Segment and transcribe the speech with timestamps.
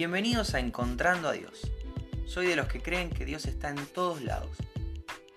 [0.00, 1.70] Bienvenidos a Encontrando a Dios.
[2.24, 4.56] Soy de los que creen que Dios está en todos lados.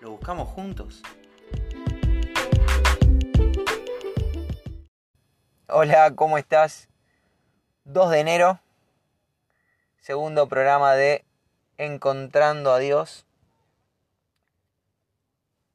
[0.00, 1.02] ¿Lo buscamos juntos?
[5.68, 6.88] Hola, ¿cómo estás?
[7.84, 8.58] 2 de enero,
[10.00, 11.26] segundo programa de
[11.76, 13.26] Encontrando a Dios.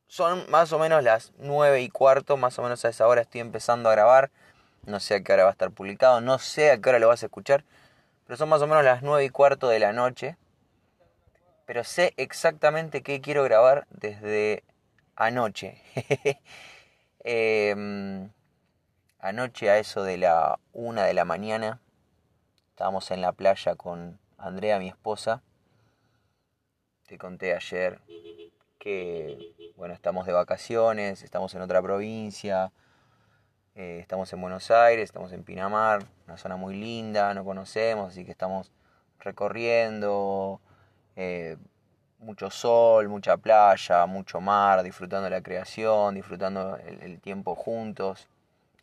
[0.08, 3.42] Son más o menos las 9 y cuarto, más o menos a esa hora estoy
[3.42, 4.32] empezando a grabar.
[4.88, 7.10] No sé a qué hora va a estar publicado, no sé a qué hora lo
[7.10, 7.64] vas a escuchar
[8.30, 10.38] pero son más o menos las 9 y cuarto de la noche.
[11.66, 14.64] Pero sé exactamente qué quiero grabar desde
[15.16, 15.82] anoche.
[17.24, 18.30] Em,
[19.18, 21.82] anoche a eso de la 1 de la mañana.
[22.70, 25.42] Estábamos en la playa con Andrea, mi esposa.
[27.08, 28.00] Te conté ayer
[28.78, 32.72] que, bueno, estamos de vacaciones, estamos en otra provincia
[33.80, 38.26] eh, estamos en Buenos Aires, estamos en Pinamar, una zona muy linda, no conocemos, así
[38.26, 38.74] que estamos
[39.22, 40.60] recorriendo.
[41.16, 41.56] Eh,
[42.20, 48.28] mucho sol, mucha playa, mucho mar, disfrutando la creación, disfrutando el, tiempo juntos,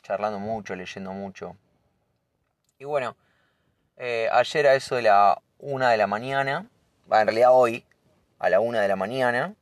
[0.02, 1.54] charlando mucho, leyendo mucho.
[2.78, 3.16] Y bueno,
[3.98, 6.70] eh, ayer a eso de la una de la mañana,
[7.10, 7.84] en realidad hoy,
[8.38, 9.54] a la una de la mañana,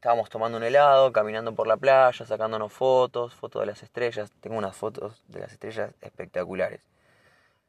[0.00, 4.32] Estábamos tomando un helado, caminando por la playa, sacándonos fotos, fotos de las estrellas.
[4.40, 6.80] Tengo unas fotos de las estrellas espectaculares.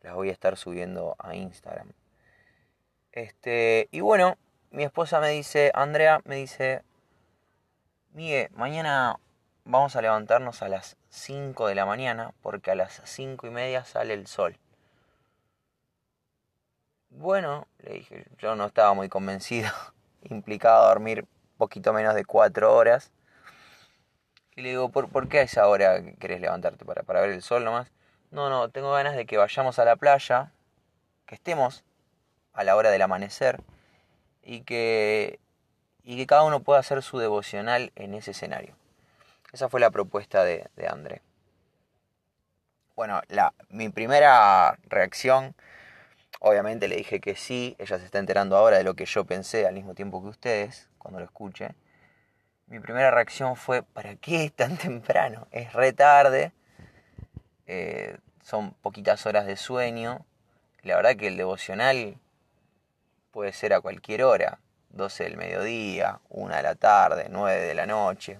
[0.01, 1.91] Las voy a estar subiendo a Instagram.
[3.11, 4.37] Este, y bueno,
[4.69, 6.83] mi esposa me dice, Andrea me dice,
[8.13, 9.19] Miguel, mañana
[9.65, 13.83] vamos a levantarnos a las 5 de la mañana porque a las 5 y media
[13.83, 14.57] sale el sol.
[17.09, 19.69] Bueno, le dije, yo no estaba muy convencido,
[20.23, 21.27] implicado a dormir
[21.61, 23.11] poquito menos de cuatro horas.
[24.55, 26.85] Y le digo, ¿por, ¿por qué a esa hora querés levantarte?
[26.85, 27.91] ¿Para, ¿Para ver el sol nomás?
[28.31, 30.51] No, no, tengo ganas de que vayamos a la playa,
[31.27, 31.83] que estemos
[32.53, 33.61] a la hora del amanecer
[34.41, 35.39] y que,
[36.03, 38.75] y que cada uno pueda hacer su devocional en ese escenario.
[39.53, 41.21] Esa fue la propuesta de, de André.
[42.95, 45.53] Bueno, la, mi primera reacción,
[46.41, 49.67] obviamente le dije que sí, ella se está enterando ahora de lo que yo pensé
[49.67, 51.75] al mismo tiempo que ustedes, cuando lo escuche,
[52.67, 55.47] mi primera reacción fue, ¿para qué es tan temprano?
[55.51, 56.51] Es re tarde,
[57.67, 60.25] eh, son poquitas horas de sueño.
[60.81, 62.17] La verdad que el devocional
[63.31, 64.59] puede ser a cualquier hora,
[64.89, 68.39] 12 del mediodía, 1 de la tarde, 9 de la noche.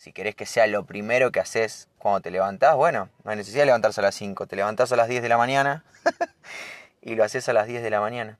[0.00, 3.60] Si querés que sea lo primero que haces cuando te levantás, bueno, no hay necesidad
[3.60, 5.84] de levantarse a las 5, te levantás a las 10 de la mañana
[7.02, 8.38] y lo haces a las 10 de la mañana.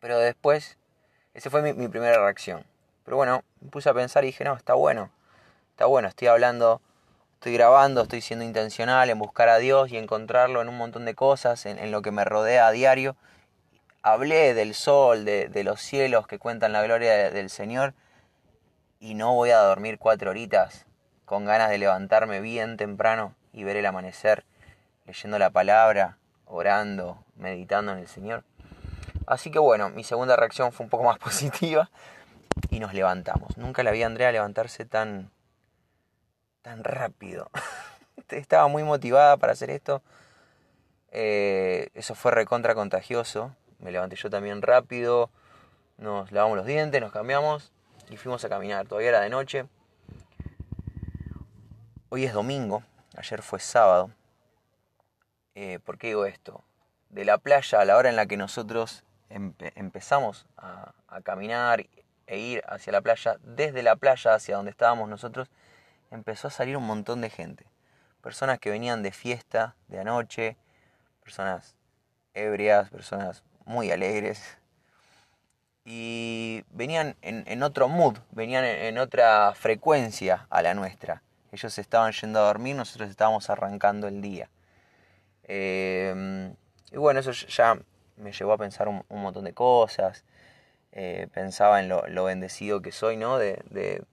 [0.00, 0.76] Pero después,
[1.32, 2.62] esa fue mi, primera reacción.
[3.06, 5.10] Pero bueno, me puse a pensar y dije, no, está bueno.
[5.70, 6.82] Está bueno, estoy hablando,
[7.36, 11.14] estoy grabando, estoy siendo intencional en buscar a Dios y encontrarlo en un montón de
[11.14, 13.16] cosas, en, lo que me rodea a diario.
[14.02, 17.94] Hablé del sol, de, los cielos que cuentan la gloria del Señor
[19.02, 20.86] y no voy a dormir cuatro horitas
[21.24, 24.44] con ganas de levantarme bien temprano y ver el amanecer,
[25.06, 28.44] leyendo la palabra, orando, meditando en el Señor.
[29.26, 31.90] Así que bueno, mi segunda reacción fue un poco más positiva
[32.70, 33.58] y nos levantamos.
[33.58, 35.32] Nunca la vi a Andrea levantarse tan,
[36.62, 37.50] tan rápido.
[38.28, 40.00] Estaba muy motivada para hacer esto.
[41.10, 43.52] Eh, eso fue recontra contagioso.
[43.80, 45.28] Me levanté yo también rápido.
[45.98, 47.72] Nos lavamos los dientes, nos cambiamos
[48.12, 48.86] y fuimos a caminar.
[48.86, 49.64] Todavía era de noche.
[52.10, 52.82] Hoy es domingo.
[53.16, 54.10] Ayer fue sábado.
[55.54, 56.62] Eh, ¿Por qué digo esto?
[57.08, 60.92] De la playa a la hora en la que nosotros empezamos a,
[61.24, 61.86] caminar
[62.26, 65.50] e ir hacia la playa, desde la playa hacia donde estábamos nosotros,
[66.10, 67.64] empezó a salir un montón de gente.
[68.20, 70.56] Personas que venían de fiesta, de anoche,
[71.22, 71.76] personas
[72.34, 74.58] ebrias, personas muy alegres.
[75.84, 81.22] Y venían en, otro mood, venían en, otra frecuencia a la nuestra.
[81.50, 84.48] Ellos estaban yendo a dormir, nosotros estábamos arrancando el día.
[85.44, 86.52] Eh,
[86.92, 87.78] y bueno, eso ya
[88.16, 90.24] me llevó a pensar un, montón de cosas.
[90.92, 93.38] Eh, pensaba en lo, bendecido que soy, ¿no?
[93.38, 94.04] De, de,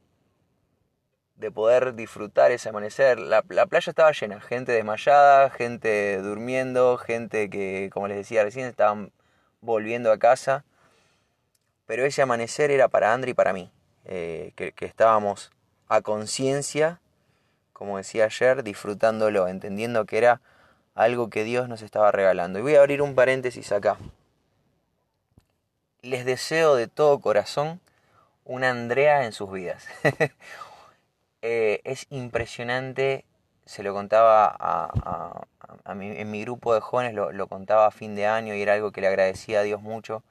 [1.52, 3.20] poder disfrutar ese amanecer.
[3.20, 9.12] La, playa estaba llena, gente desmayada, gente durmiendo, gente que, como les decía recién, estaban
[9.62, 10.64] volviendo a casa.
[11.90, 13.72] Pero ese amanecer era para Andri y para mí,
[14.06, 15.50] eh, que, estábamos
[15.88, 17.00] a conciencia,
[17.74, 20.40] como decía ayer, disfrutándolo, entendiendo que era
[20.94, 22.60] algo que Dios nos estaba regalando.
[22.60, 23.98] Y voy a abrir un paréntesis acá.
[26.04, 27.82] Les deseo de todo corazón
[28.46, 29.88] una Andrea en sus vidas.
[31.42, 33.24] Eh, es impresionante
[33.64, 35.48] se lo contaba a,
[35.88, 39.00] en mi grupo de jóvenes, lo, contaba a fin de año y era algo que
[39.00, 40.22] le agradecía a Dios mucho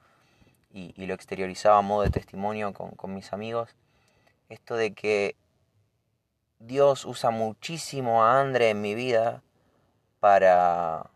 [0.71, 3.75] y, lo exteriorizaba a modo de testimonio con, con mis amigos.
[4.49, 5.35] Esto de que
[6.59, 9.41] Dios usa muchísimo a André en mi vida
[10.19, 11.09] para,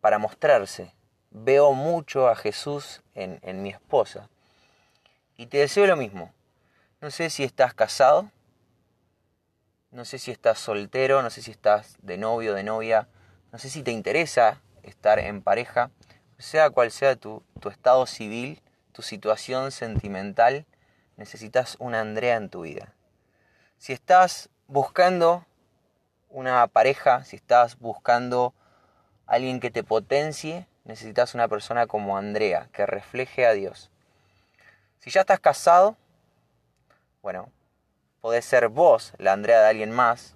[0.00, 0.92] para mostrarse.
[1.30, 4.28] Veo mucho a Jesús en, en mi esposa.
[5.36, 6.32] Y te deseo lo mismo.
[7.00, 8.30] No sé si estás casado,
[9.90, 13.08] no sé si estás soltero, no sé si estás de novio, de novia,
[13.52, 15.90] no sé si te interesa estar en pareja,
[16.38, 18.60] sea cual sea tu, tu estado civil,
[18.98, 20.66] tu situación sentimental,
[21.16, 22.94] necesitas una Andrea en tu vida.
[23.76, 25.46] Si estás buscando
[26.30, 28.54] una pareja, si estás buscando
[29.24, 33.92] alguien que te potencie, necesitas una persona como Andrea, que refleje a Dios.
[34.98, 35.96] Si ya estás casado,
[37.22, 37.52] bueno,
[38.20, 40.34] podés ser vos la Andrea de alguien más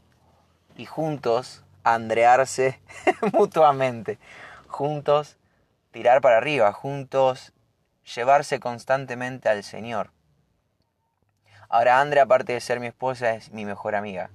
[0.77, 2.81] y juntos andrearse
[3.33, 4.21] mutuamente,
[4.69, 5.37] juntos
[5.91, 7.53] tirar para arriba, juntos
[8.05, 10.11] llevarse constantemente al Señor.
[11.69, 14.31] Ahora Andrea, aparte de ser mi esposa, es mi mejor amiga.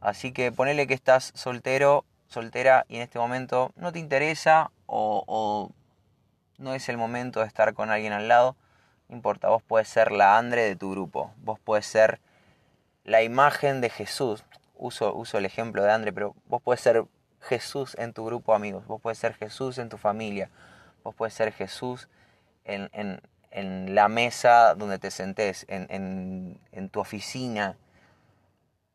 [0.00, 5.24] Así que ponele que estás soltero, soltera y en este momento no te interesa o,
[5.26, 5.70] o
[6.58, 8.56] no es el momento de estar con alguien al lado.
[9.08, 11.32] No importa, vos puedes ser la Andre de tu grupo.
[11.38, 12.20] Vos puedes ser
[13.04, 14.44] la imagen de Jesús.
[14.74, 17.04] Uso, uso el ejemplo de Andre, pero vos puedes ser
[17.40, 18.86] Jesús en tu grupo amigos.
[18.86, 20.50] Vos puedes ser Jesús en tu familia.
[21.04, 22.08] Vos puedes ser Jesús
[22.66, 23.20] en, en,
[23.50, 27.76] en la mesa donde te sentés, en, en, en tu oficina.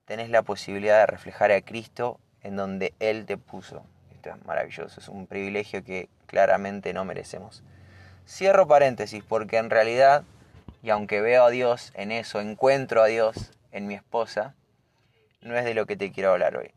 [0.05, 3.83] Tenés la posibilidad de reflejar a Cristo en donde Él te puso.
[4.13, 7.63] Esto es maravilloso, es un privilegio que claramente no merecemos.
[8.27, 10.23] Cierro paréntesis porque en realidad,
[10.83, 14.53] y aunque veo a Dios en eso, encuentro a Dios en mi esposa,
[15.41, 16.71] no es de lo que te quiero hablar hoy.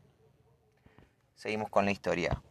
[1.35, 2.41] Seguimos con la historia.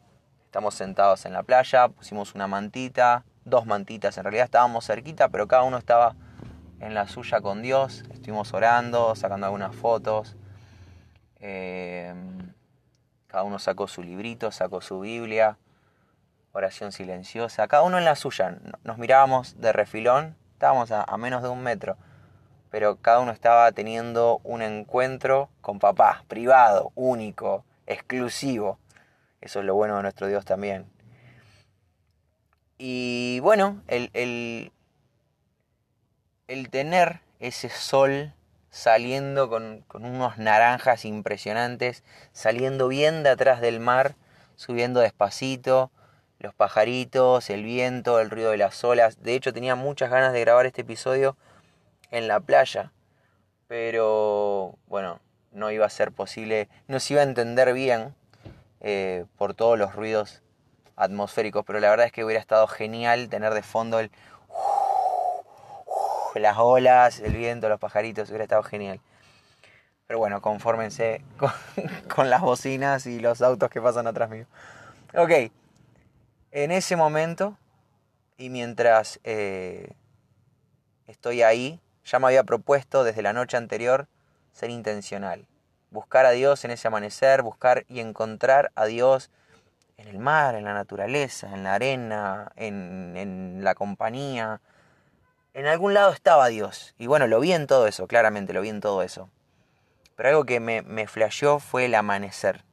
[0.44, 5.46] Estamos sentados en la playa, pusimos una mantita, dos mantitas en realidad, estábamos cerquita, pero
[5.49, 6.14] cada uno estaba
[6.81, 10.37] en la suya con Dios, estuvimos orando, sacando algunas fotos.
[11.41, 12.14] Eh,
[13.26, 15.58] cada uno sacó su librito, sacó su Biblia,
[16.52, 18.58] oración silenciosa, cada uno en la suya.
[18.85, 21.97] Nos mirábamos de refilón, estábamos a, menos de un metro,
[22.70, 28.79] pero cada uno estaba teniendo un encuentro con papá, privado, único, exclusivo.
[29.40, 30.87] Eso es lo bueno de nuestro Dios también.
[32.79, 34.73] Y bueno, el, el,
[36.49, 38.32] el tener ese sol
[38.71, 44.17] saliendo con, con, unos naranjas impresionantes, saliendo bien de atrás del mar,
[44.56, 45.93] subiendo despacito,
[46.41, 49.23] los pajaritos, el viento, el ruido de las olas.
[49.23, 51.37] De hecho, tenía muchas ganas de grabar este episodio
[52.11, 52.93] en la playa,
[53.69, 55.21] pero bueno,
[55.53, 58.15] no iba a ser posible, no se iba a entender bien
[58.81, 60.44] eh, por todos los ruidos
[60.96, 64.11] atmosféricos, pero la verdad es que hubiera estado genial tener de fondo el
[66.35, 69.00] las olas, el viento, los pajaritos, hubiera estado genial.
[70.06, 71.25] Pero bueno, confórmense
[72.14, 74.46] con, las bocinas y los autos que pasan atrás mío.
[75.17, 75.50] Ok,
[76.50, 77.56] en ese momento
[78.37, 79.93] y mientras eh,
[81.06, 84.08] estoy ahí, ya me había propuesto desde la noche anterior
[84.52, 85.47] ser intencional.
[85.90, 89.30] Buscar a Dios en ese amanecer, buscar y encontrar a Dios
[89.97, 94.61] en el mar, en la naturaleza, en la arena, en, en la compañía.
[95.53, 96.95] En algún lado estaba Dios.
[96.99, 99.31] Y bueno, lo vi en todo eso, claramente lo vi en todo eso.
[100.17, 102.65] Pero algo que me, me flasheó fue el amanecer.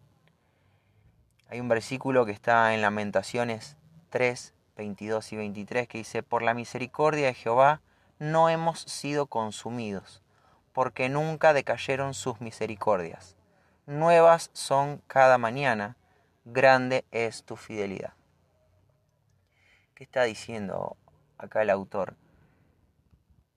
[1.50, 3.76] Hay un versículo que está en Lamentaciones
[4.10, 7.82] 3, 22 y 23 que dice, por la misericordia de Jehová
[8.20, 10.22] no hemos sido consumidos,
[10.74, 13.36] porque nunca decayeron sus misericordias.
[13.86, 15.98] Nuevas son cada mañana,
[16.46, 18.14] grande es tu fidelidad.
[19.96, 20.98] ¿Qué está diciendo
[21.38, 22.16] acá el autor?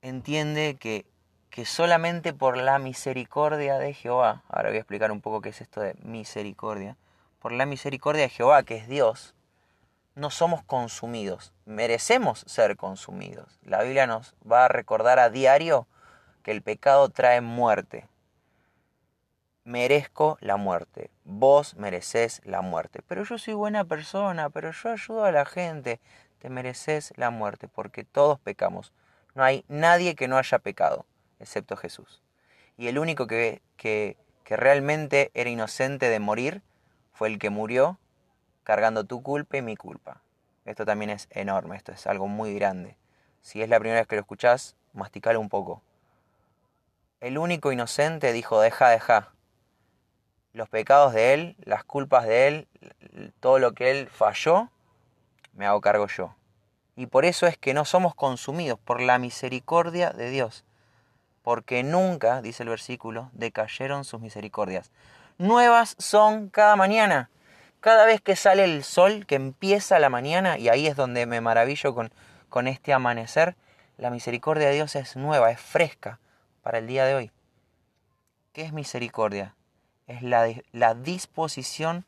[0.03, 1.07] Entiende que,
[1.51, 5.61] que solamente por la misericordia de Jehová, ahora voy a explicar un poco qué es
[5.61, 6.97] esto de misericordia,
[7.39, 9.35] por la misericordia de Jehová, que es Dios,
[10.15, 13.59] no somos consumidos, merecemos ser consumidos.
[13.63, 15.87] La Biblia nos va a recordar a diario
[16.43, 18.07] que el pecado trae muerte.
[19.67, 25.25] Merezco la muerte, vos mereces la muerte, pero yo soy buena persona, pero yo ayudo
[25.25, 26.01] a la gente,
[26.39, 28.93] te mereces la muerte, porque todos pecamos.
[29.35, 31.07] No hay nadie que no haya pecado,
[31.41, 32.23] excepto Jesús.
[32.77, 36.61] Y el único que, que, realmente era inocente de morir
[37.15, 37.99] fue el que murió
[38.65, 40.21] cargando tu culpa y mi culpa.
[40.67, 42.99] Esto también es enorme, esto es algo muy grande.
[43.41, 45.81] Si es la primera vez que lo escuchás, masticalo un poco.
[47.21, 49.34] El único inocente dijo, deja, deja.
[50.55, 52.69] Los pecados de Él, las culpas de Él,
[53.41, 54.71] todo lo que Él falló,
[55.53, 56.35] me hago cargo yo.
[56.97, 60.65] Y por eso es que no somos consumidos por la misericordia de Dios.
[61.43, 64.93] Porque nunca, dice el versículo, decayeron sus misericordias.
[65.39, 67.31] Nuevas son cada mañana.
[67.81, 71.41] Cada vez que sale el sol, que empieza la mañana, y ahí es donde me
[71.41, 72.13] maravillo con,
[72.49, 73.57] con este amanecer,
[73.99, 76.21] la misericordia de Dios es nueva, es fresca
[76.63, 77.31] para el día de hoy.
[78.53, 79.55] ¿Qué es misericordia?
[80.07, 82.05] Es la, la disposición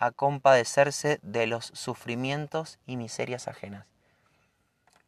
[0.00, 3.86] a compadecerse de los sufrimientos y miserias ajenas.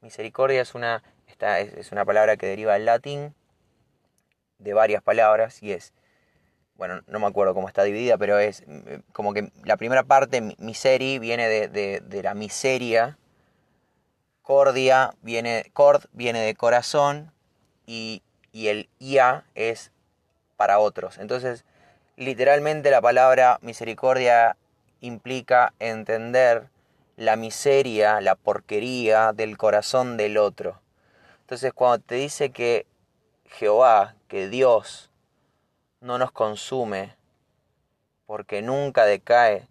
[0.03, 3.35] Misericordia es una, esta es una palabra que deriva del latín
[4.59, 5.93] de varias palabras y es,
[6.75, 10.41] bueno, no me acuerdo cómo está dividida, pero es mm, como que la primera parte,
[10.59, 13.17] miseri, viene de, la miseria,
[14.43, 17.33] cordia viene, cord viene de corazón
[17.87, 19.91] y, y el ia es
[20.57, 21.19] para otros.
[21.19, 21.65] Entonces,
[22.23, 24.57] literalmente la palabra misericordia
[25.01, 26.69] implica entender
[27.17, 30.81] la miseria, la porquería del corazón del otro.
[31.41, 32.87] Entonces cuando te dice que
[33.45, 35.11] Jehová, que Dios
[36.01, 37.17] no nos consume,
[38.27, 39.69] porque nunca decae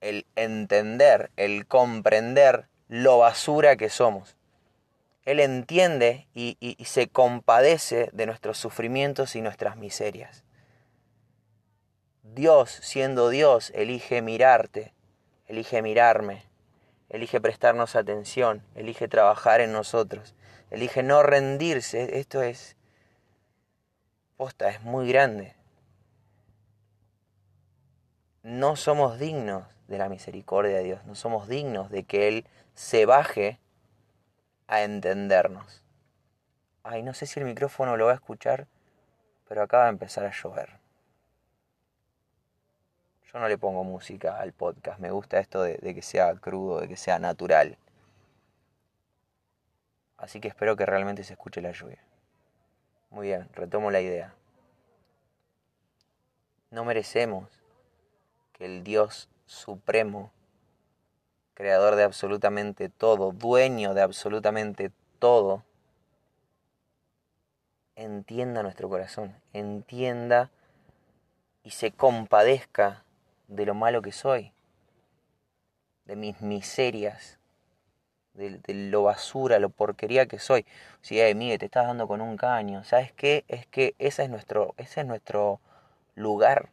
[0.00, 4.36] el entender, el comprender lo basura que somos.
[5.24, 10.43] Él entiende y, y, se compadece de nuestros sufrimientos y nuestras miserias.
[12.34, 14.94] Dios, siendo Dios, elige mirarte
[15.46, 16.42] elige mirarme,
[17.08, 20.34] elige prestarnos atención, elige trabajar en nosotros,
[20.70, 22.18] elige no rendirse.
[22.18, 22.76] Esto es,
[24.36, 25.54] posta, es muy grande.
[28.42, 33.06] No somos dignos de la misericordia de Dios, no somos dignos de que Él se
[33.06, 33.58] baje
[34.66, 35.82] a entendernos.
[36.82, 38.66] Ay, no sé si el micrófono lo va a escuchar,
[39.48, 40.83] pero acaba de empezar a llover.
[43.34, 46.86] Yo no le pongo música al podcast, me gusta esto de, que sea crudo, de
[46.86, 47.76] que sea natural.
[50.16, 51.98] Así que espero que realmente se escuche la lluvia.
[53.10, 54.32] Muy bien, retomo la idea.
[56.70, 57.60] No merecemos
[58.52, 60.30] que el Dios supremo,
[61.54, 65.64] creador de absolutamente todo, dueño de absolutamente todo,
[67.96, 70.52] entienda nuestro corazón, entienda
[71.64, 73.04] y se compadezca
[73.48, 74.52] de lo malo que soy,
[76.04, 77.38] de mis miserias,
[78.34, 80.66] de, lo basura, lo porquería que soy.
[81.00, 83.44] Si, hey, Miguel, te estás dando con un caño, ¿sabes qué?
[83.48, 85.60] Es que ese es nuestro, ese es nuestro
[86.14, 86.70] lugar.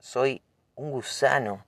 [0.00, 0.42] Soy
[0.74, 1.64] un gusano.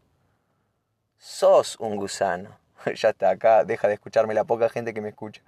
[1.19, 2.59] Sos un gusano.
[2.95, 5.43] ya está, acá deja de escucharme la poca gente que me escucha.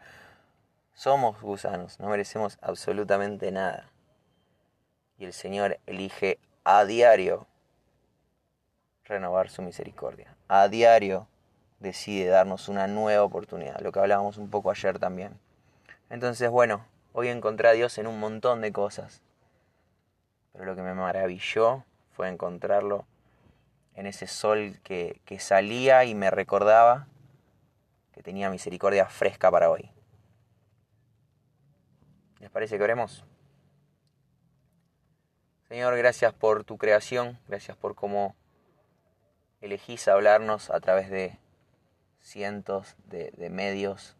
[0.94, 3.90] Somos gusanos, no merecemos absolutamente nada.
[5.18, 7.46] Y el Señor elige a diario
[9.08, 10.36] renovar su misericordia.
[10.48, 11.26] A diario
[11.80, 15.38] decide darnos una nueva oportunidad, lo que hablábamos un poco ayer también.
[16.10, 19.22] Entonces, bueno, hoy encontré a Dios en un montón de cosas,
[20.52, 23.06] pero lo que me maravilló fue encontrarlo
[23.94, 27.06] en ese sol que, que salía y me recordaba
[28.12, 29.90] que tenía misericordia fresca para hoy.
[32.40, 33.24] ¿Les parece que oremos?
[35.68, 38.34] Señor, gracias por tu creación, gracias por cómo
[39.60, 41.38] elegís hablarnos a través de
[42.20, 44.16] cientos de, medios.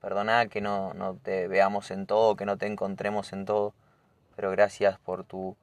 [0.00, 3.74] Perdona que no, no, te veamos en todo, que no te encontremos en todo,
[4.36, 5.56] pero gracias por, tu,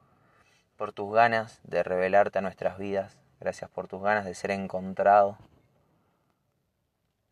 [0.76, 5.38] por tus ganas de revelarte a nuestras vidas, gracias por tus ganas de ser encontrado.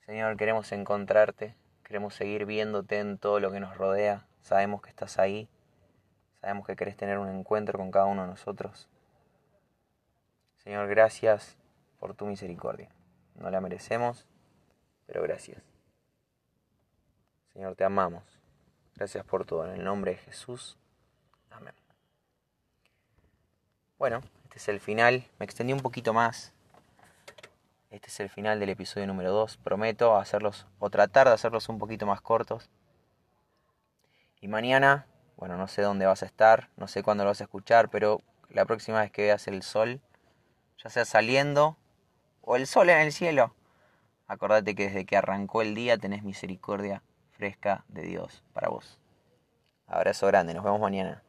[0.05, 5.19] Señor, queremos encontrarte, queremos seguir viéndote en todo lo que nos rodea, sabemos que estás
[5.19, 5.49] ahí,
[6.41, 8.89] sabemos que querés tener un encuentro con cada uno de nosotros.
[10.57, 11.57] Señor, gracias
[11.99, 12.89] por tu misericordia.
[13.35, 14.27] No la merecemos,
[15.07, 15.63] pero gracias.
[17.53, 18.23] Señor, te amamos.
[18.95, 19.67] Gracias por todo.
[19.67, 20.77] En el nombre de Jesús.
[21.51, 21.75] Amén.
[23.99, 25.25] Bueno, este es el final.
[25.39, 26.53] Me extendí un poquito más.
[27.91, 29.57] Este es el final del episodio número 2.
[29.59, 32.69] Prometo hacerlos o tratar de hacerlos un poquito más cortos.
[34.41, 37.45] Y mañana, bueno, no sé dónde vas a estar, no sé cuándo lo vas a
[37.45, 40.01] escuchar, pero la próxima vez que veas el sol,
[40.83, 41.77] ya sea saliendo
[42.47, 43.53] o el sol en el cielo.
[44.29, 48.99] Acordate que desde que arrancó el día tenés misericordia fresca de Dios para vos.
[49.87, 51.23] Abrazo grande, nos vemos mañana.